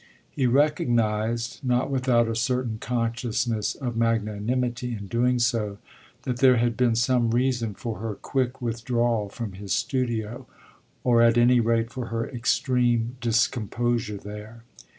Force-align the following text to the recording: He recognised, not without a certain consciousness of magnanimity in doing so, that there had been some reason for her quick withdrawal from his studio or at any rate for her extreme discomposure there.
He 0.31 0.47
recognised, 0.47 1.63
not 1.63 1.91
without 1.91 2.27
a 2.27 2.35
certain 2.35 2.79
consciousness 2.79 3.75
of 3.75 3.95
magnanimity 3.95 4.95
in 4.99 5.05
doing 5.05 5.37
so, 5.37 5.77
that 6.23 6.37
there 6.37 6.57
had 6.57 6.75
been 6.75 6.95
some 6.95 7.29
reason 7.29 7.75
for 7.75 7.99
her 7.99 8.15
quick 8.15 8.59
withdrawal 8.63 9.29
from 9.29 9.51
his 9.53 9.73
studio 9.73 10.47
or 11.03 11.21
at 11.21 11.37
any 11.37 11.59
rate 11.59 11.91
for 11.93 12.07
her 12.07 12.27
extreme 12.27 13.17
discomposure 13.19 14.17
there. 14.17 14.63